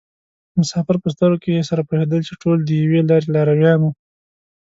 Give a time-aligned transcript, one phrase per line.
[0.59, 3.91] مسافر په سترګو کې سره پوهېدل چې ټول د یوې لارې لارویان وو.